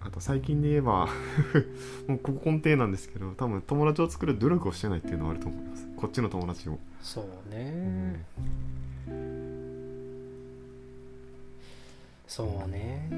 [0.00, 1.08] あと最近で言えば
[2.06, 6.78] もうここ根底なんですけど多分友達を作る努力をしてないっていうのはあると思いますこっちの友達を。
[7.00, 8.24] そうね
[12.26, 13.08] そうね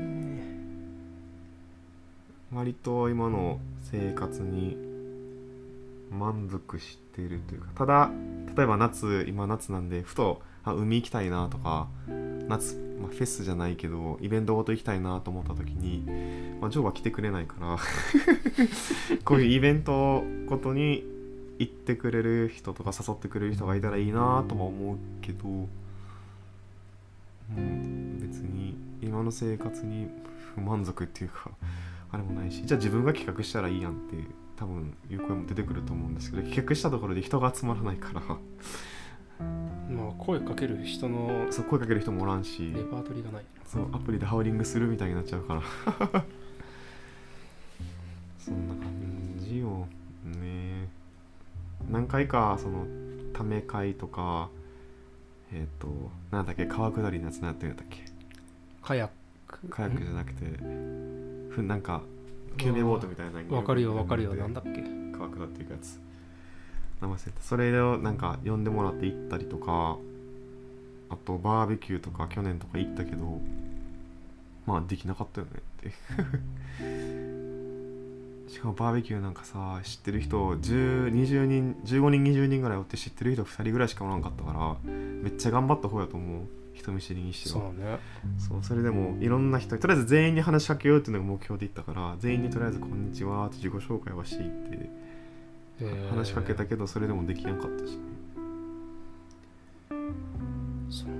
[2.52, 3.58] 割と今の
[3.90, 4.76] 生活に
[6.10, 8.10] 満足しているというかただ
[8.56, 11.88] 例えば夏今夏なんでふとあ海行きたいなとか
[12.48, 16.04] 夏、まあ、フェスじゃないけどイベントごと行きたいなと思った時に、
[16.60, 17.76] まあ、ジョーは来てくれないから
[19.24, 21.04] こういうイベントごとに
[21.58, 25.48] 行ってくれる人とか誘ってくれる人がいたらいいなとも思うけど、
[27.56, 30.08] うん、別に今の生活に
[30.54, 31.50] 不満足っていうか
[32.12, 34.16] あれもないしじゃあ自分が企画したらいいやんって
[34.56, 38.22] 多分いう声も出てくると思うんですけど企画したところで人が集まらないから。
[39.88, 42.72] まあ声かける人のそう声かける人もおらんし。
[42.74, 43.44] レパートリーがない。
[43.64, 45.62] そうアプリでハウリングするみたいになっちゃうから。
[48.40, 48.92] そんな感
[49.38, 49.86] じよ
[50.24, 50.88] ね
[51.90, 52.86] 何回かその
[53.32, 54.48] ため会とか
[55.52, 55.88] えっ、と
[56.30, 58.04] なんだっけ川下りのやつ何やってるんだっけ？
[58.82, 59.08] カヤッ
[59.46, 59.68] ク。
[59.68, 60.44] カヤックじゃなくて
[61.50, 62.02] ふなんか
[62.56, 64.34] 救命ボートみたいなわかるよわかるよ。
[64.34, 64.82] なんだっけ？
[65.16, 65.98] 川下っていくやつ。
[67.00, 67.42] 名前忘れた。
[67.42, 69.96] それをなんか呼んでもらって行ったりとか
[71.10, 73.40] あとバーベキューとか去年とか行ったけど
[74.66, 75.92] まあできなかったよねって
[78.48, 86.46] しかもバーベキューなんかさ知ってる人10 20人15人20人ぐらいおって知ってる人2人ぐらいしかおらんかったからめっちゃ頑張った方やと思う。
[86.78, 87.64] 人見知りにしては。
[87.64, 87.98] そうね。
[88.38, 94.88] そうそれでもいろんな人にとりあえず全員に話しかけようっていうのが目標で言ったから全員にとりあえず「こんにちは」って自己紹介はしていって
[95.80, 96.16] えー。
[96.16, 97.98] 話しかけたけどそれでもできなかったしね。
[100.88, 101.17] そう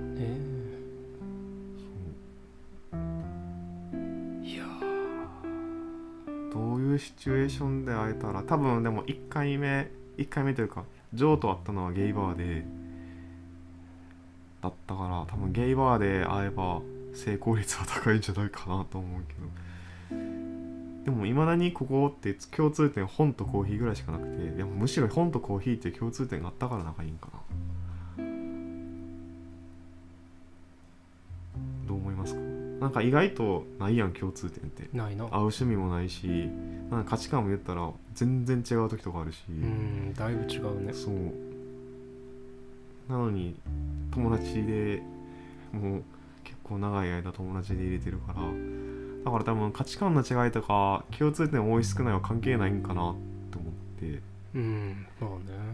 [6.91, 12.65] いうシチュエーションで会えたら多分でも1回目1回目というかジョーと会ったのはゲイバーで
[14.61, 16.81] だったから多分ゲイバーで会えば
[17.13, 19.39] 成功率は高いんじゃないかなと思うけど。
[21.05, 27.39] でもいまだにここって共通点本とコーヒーぐらいしかなくてでもむしろ本とコーヒーっていう共通点があったから仲いいんかな。
[32.79, 34.83] なんか意外とないやん共通点って。
[34.93, 35.25] ーないな。
[35.25, 36.27] 会う趣味もないし
[36.89, 40.93] なんか価値観も言ったら全然違う時とかあるし、うんだいぶ違うね。
[40.93, 41.13] そう。
[43.11, 43.55] なのに
[44.11, 45.01] 友達で
[45.73, 46.03] もう
[46.43, 48.41] 結構長い間友達で入れてるから
[49.25, 53.15] だから多分価値観の違いとか共通点多い少ないは関係ないんかな
[53.51, 54.21] と思って。
[54.55, 55.29] うんまあ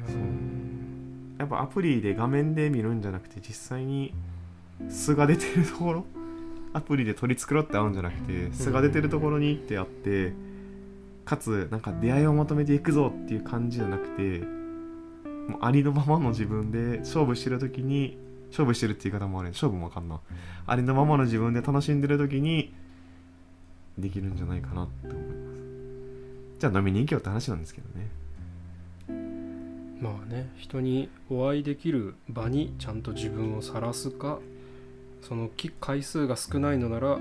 [0.07, 0.17] そう。
[0.17, 0.25] ね
[1.37, 4.13] やっぱアプリで画面で見るんじゃなくて実際に
[4.89, 6.05] 素が出てるところ
[6.75, 10.33] アプリで取り繕って会うんじゃなくて素が出てるところに行って会って
[11.23, 14.39] かつなんか出会いを求めていくぞっていう感じじゃなくて
[15.49, 18.17] もうありのままの自分で勝負してる時に
[18.49, 20.19] 勝負してるって言い方もある勝負もわかんな
[20.67, 22.73] ありのままの自分で楽しんでる時に
[23.97, 25.63] できるんじゃないかなって思います。
[26.59, 28.09] じゃあ飲みに行けよって話なんですけどね。
[30.01, 34.39] まあね人にお会いできる場にちゃんと自分を晒すか
[35.27, 37.17] そのき回数が少ないのなら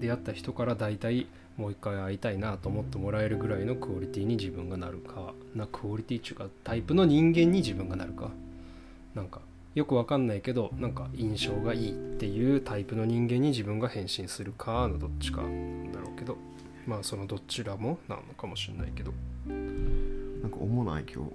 [0.00, 1.26] 出会った人から大体
[1.58, 5.34] もう一回会いたいなと思ってもらえるぐらいのクオリティに自分がなるか。
[5.54, 8.30] なクオリティっていうかタイプの人間に自分がなるか。
[9.14, 9.40] なんか
[9.74, 16.38] よくわかんないけどなんか印象がいいっていうタイプの人間に自分が変身するかのどっちかなんだろうけど。
[16.86, 19.12] まあそのどちらもなのかもしれないけど。
[19.46, 21.32] なんか重ない今日。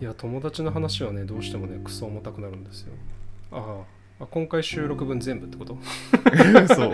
[0.00, 2.92] いや友達の話はねどうしてもねクソ重たくなるんですよ。
[3.50, 5.76] あああ今回収録分全部ってこと？
[6.74, 6.92] そう。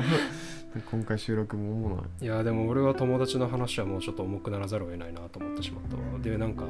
[0.91, 6.03] 今回収録も重ないいやでも俺は友達の話はもうちょっと重くならざるを得ないなと思ってしまったわ。
[6.21, 6.65] でなんか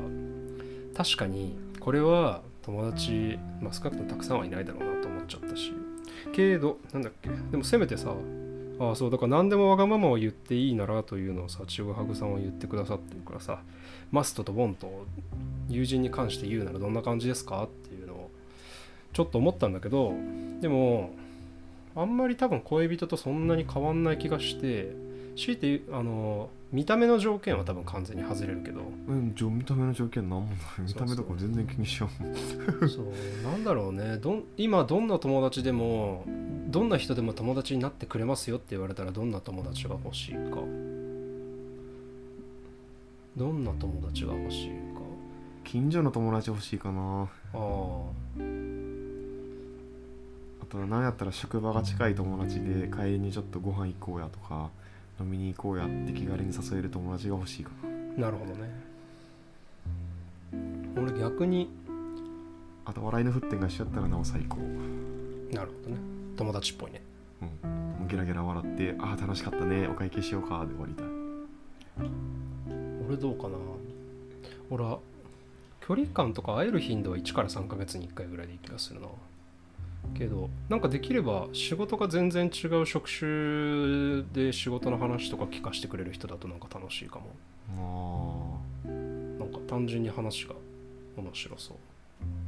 [0.94, 5.72] 確かにこれは友達、まあ、少なくともたくさんはいないだろうなと思っちゃったし。
[6.32, 7.30] けどなんだっけ？
[7.50, 8.14] でもせめてさ
[8.78, 13.62] ああそうだから何でもわがままを言っていいならというのをさちぐはぐさんは言ってくださってるからさ
[14.10, 15.06] マストとボンと
[15.68, 17.64] 友人に関して言うならどんな感じですか？
[17.64, 18.03] っていう
[19.14, 20.12] ちょっと思ったんだけど
[20.60, 21.12] でも
[21.96, 24.92] あんまり多分恋人とそんなに変わんない気がして
[25.36, 28.80] 強いてあの見た目の条件は多分完全に外れるけど。
[29.06, 30.56] うんじゃあ見た目の条件なんもない。
[30.86, 32.08] 見た目とか全然気にしよ
[32.82, 33.06] うそう
[33.44, 34.16] なんだろうね。
[34.16, 36.24] どん今どんな友達でも
[36.68, 40.56] どんな人でも友達になってくれますよって言われたらどんな友達が欲しいか。
[43.36, 44.74] どんな友達が欲しいか。
[45.62, 47.22] 近所の友達欲しいかな。
[47.22, 48.42] あああ
[50.74, 54.70] とは何やったら職場が近い友達で帰りにちょっとご飯行こうやとか
[55.20, 57.70] 飲みに行こうやって気軽に誘える友達が欲しいか
[58.16, 58.24] な。
[58.26, 58.68] なるほどね。
[60.96, 61.70] 俺逆に
[62.84, 64.56] あと笑いの沸点が一緒やったらなお最高。
[65.52, 65.96] なるほどね。
[66.36, 67.00] 友達っぽいね。
[67.40, 68.08] うん。
[68.08, 71.06] ゲラゲラ笑ってああ楽しかったねお会計しようかで終わりたい
[73.06, 73.56] 俺どうかな。
[74.70, 74.98] 俺は
[75.86, 79.06] 距離感とか会える頻度は1から3ヶ月に1回ぐらいでいい気がするな
[80.16, 88.60] けどなんかできれば仕事が全然違う職種で仕事の話とか聞かせてくれる人だとなんか楽しいかも。
[88.84, 90.54] あなんか単純に話が
[91.16, 91.76] 面白そう。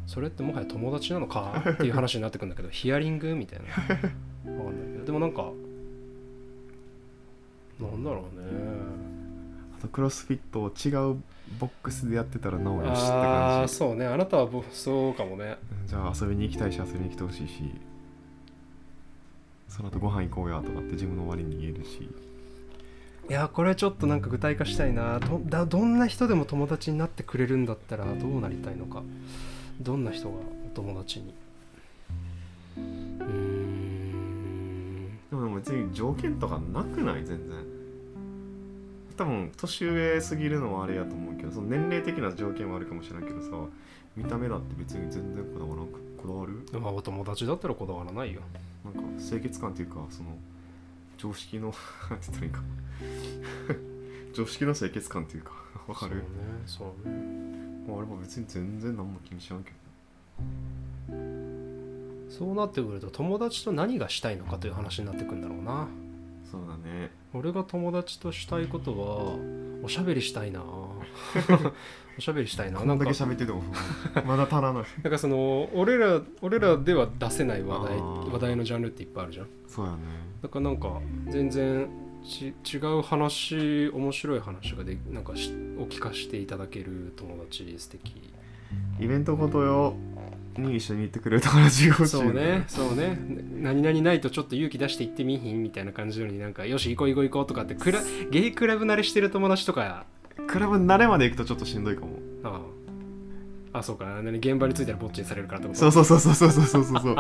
[0.06, 3.66] それってもはや友達なのかっていう話になってくるんだけど ヒアリングみたいな。
[3.66, 5.04] わかんないけど。
[5.06, 5.50] でもなんか
[7.80, 8.46] なんだろうね
[9.78, 11.16] あとクロスフィットを違う
[11.60, 13.04] ボックスでやってたらなおよしってあ感
[13.68, 13.74] じ。
[13.74, 14.06] あそうね。
[14.06, 15.56] あなたはぼそうかもね。
[15.86, 17.62] じゃあ遊びに行きたいし遊びに来てほしいし。
[19.68, 22.08] その後ご飯行こうやとかって自分の終わりに言えるし。
[23.28, 25.18] いやこれちょっとなんか具体化したいな。
[25.18, 29.02] どだどんな人でも友達になってくれるんだったらどうなりたいのか。
[29.80, 30.40] どんな人がお
[30.74, 31.34] 友達に。
[32.76, 33.18] うーん
[35.30, 37.24] でも別に条件とかなくない？
[37.24, 37.75] 全然
[39.16, 43.48] 多分年上すぎるのはあれやと思うけどその年齢的な条件はあるかもしれないけどさ
[44.16, 46.80] 見た目だって別に全然こだわらんくこだわる？
[46.80, 48.40] まあお友達だったらこだわらないよ。
[48.84, 50.30] なんか清潔感っていうかその
[51.18, 51.74] 常識の
[52.10, 52.62] なんて言ったらいいか。
[54.34, 55.52] 常識の清潔感っていうか
[55.88, 56.22] わかる？
[56.66, 57.14] そうねそうね。
[57.88, 59.76] まあ俺も別に全然何も気にしやんけど。
[62.28, 65.88] そうなってくると友達と何がしたいのかという話になってくるんだろうな
[66.50, 67.10] そうだね。
[67.34, 69.36] 俺が友達としたいことは
[69.82, 70.62] おしゃべりしたいな。
[72.18, 72.78] おしゃべりしたいな。
[72.78, 73.62] こんだけ喋ってても
[74.26, 74.84] まだ足らない。
[75.02, 79.48] なんかその俺ら俺らでは出せない話題話題のジャンルっていっぱいあるじゃん。
[79.66, 79.98] そうやね。
[80.42, 81.88] だからなんか全然
[82.24, 88.32] ち違う話面白い話がでなんかしお聞かせていただける友達素敵。
[88.98, 89.94] イベントごとよ
[90.58, 93.18] に一緒に行ってくれる友達が欲しいそうねそうね。
[93.60, 98.00] 何々ないとちょっと勇気出して行ってみひんみたいな感じのになんかよし行こう行こう行こうとかってクラ
[98.30, 100.06] ゲイクラブ慣れしてる友達とか。
[100.46, 102.18] クラブ慣れまで行くとちょっとしんどいかも。
[102.44, 102.60] あ
[103.72, 103.78] あ。
[103.78, 104.04] あそうか。
[104.22, 105.78] 何現場に着いたらぼっちにされるからってこと？
[105.78, 107.00] そうそうそうそうそうそうそう。
[107.02, 107.16] そう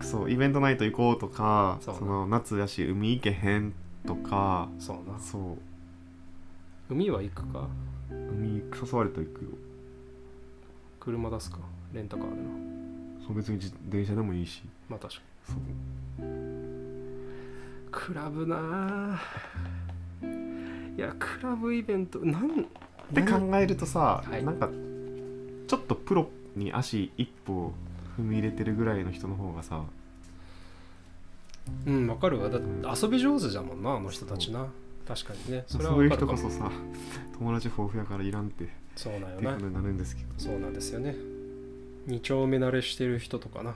[0.00, 3.72] そうイベントナイト行こうとかその夏やし海行けへん
[4.06, 4.68] とか。
[4.78, 5.18] そうな。
[5.18, 6.92] そう。
[6.92, 7.68] 海は行くか？
[8.10, 9.50] 海誘われたら行くよ
[11.04, 11.58] 車出すか？
[11.92, 12.48] レンタカーでな
[13.26, 14.62] そう別に自電車でもいいし。
[14.88, 15.56] まあ確かそう。
[17.90, 22.64] クラブなぁいやクラブイベントなんっ
[23.14, 24.44] て考えるとさ、はい。
[24.44, 24.68] なんか
[25.66, 27.72] ちょっとプロに足一歩
[28.18, 29.82] 踏み入れてるぐらいの人の方がさ。
[31.86, 32.50] うんわかるわ。
[32.50, 32.66] だって
[33.02, 34.66] 遊び上手じゃもんなあの人たちな。
[35.06, 35.64] 確かにね。
[35.66, 36.38] それはそういうわかるかも。
[36.38, 36.70] 人こそさ
[37.38, 38.64] 友達豊富やからいらんって。
[38.64, 38.66] っ
[38.96, 40.28] そうなていうことになるんですけど。
[40.38, 41.14] そうなんですよね。
[42.06, 43.74] 二丁目慣れしてる人とかな。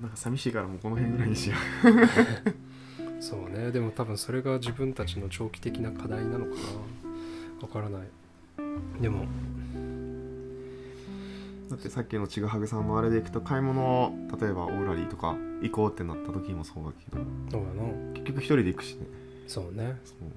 [0.00, 1.56] なんか寂しいからもうこの辺ぐらいにしよ
[3.20, 3.70] そうね。
[3.70, 6.56] でも多分それが自分たちの長期的な課題なのかな。
[7.62, 8.02] わからない。
[9.00, 9.22] でも。
[9.22, 9.26] う
[11.70, 17.24] だってさっきのちぐはぐさんのあれでいくと買い物例えばオーラリーとか行こうってなった時もそうだけど。
[17.50, 18.12] そうやな。
[18.12, 19.06] 結局一人で行くしね。
[19.46, 19.98] そうね。
[20.04, 20.28] そう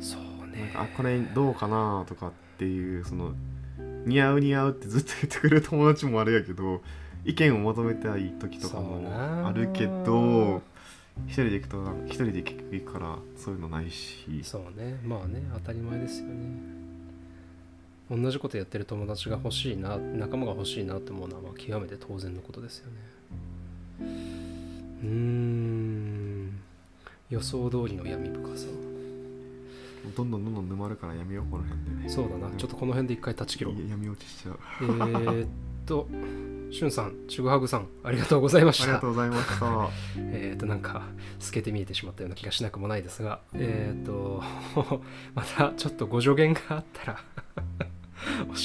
[0.00, 0.70] そうね。
[0.72, 3.34] かあこれどうかなとかっていうその
[4.04, 6.80] 似合う似合うってずっと言ってくれる友達もあれやけど
[7.24, 10.62] 意見を求めたい時とかもなあるけど
[11.26, 14.40] 一人で行くと一人で行くからそういうのないし。
[14.42, 14.98] そうね。
[15.04, 16.34] まあね当たり前ですよね。
[18.10, 22.92] 同じことやってる友達が欲しいな仲間が欲しいなって思うのはまあ極めて当然のことですよね。
[24.00, 26.60] うーん。
[27.28, 28.66] 予想通りの闇深さ
[30.16, 32.02] どんどんどんどん沼るからやめようこの辺で。
[32.04, 33.74] ねそうだなちょっとこの辺で一回断ち切ろう。
[33.88, 34.58] 闇落ちしちゃう。
[34.80, 35.48] えーっ
[35.86, 36.08] と
[36.70, 38.84] しゅんさんちぐはぐさんありがとうございました。
[38.84, 39.88] ありがとうございました。
[40.18, 41.02] えーっとなんか
[41.38, 44.42] 透けて見えてしまったような気がしなくもないですがえーっと
[45.34, 47.24] またちょっとご助言があったら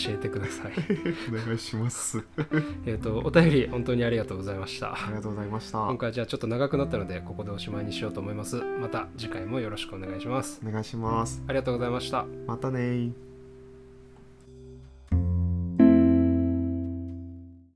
[0.05, 0.73] 教えてください。
[1.29, 2.23] お願いします。
[2.85, 4.93] えーっとお便り本当にありがとうございました。
[4.93, 5.79] ありがとうございました。
[5.79, 8.61] 今回じゃあちょっと長くなったのでここでおしまいにしようと思います。
[8.81, 10.61] また次回もよろしくお願いします。
[10.65, 11.43] お願いします。
[11.47, 12.25] ありがとうございました。
[12.47, 13.34] またねー